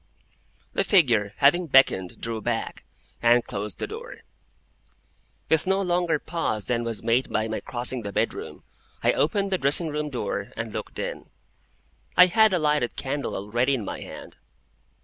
[0.73, 2.85] The figure, having beckoned, drew back,
[3.21, 4.21] and closed the door.
[5.47, 8.63] With no longer pause than was made by my crossing the bedroom,
[9.03, 11.29] I opened the dressing room door, and looked in.
[12.17, 14.37] I had a lighted candle already in my hand.